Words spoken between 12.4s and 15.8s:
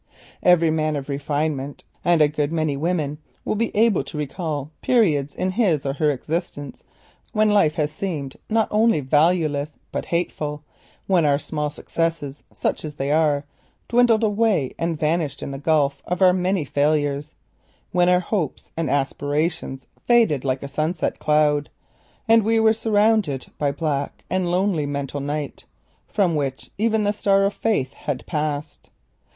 such as they are, dwindled away and vanished in the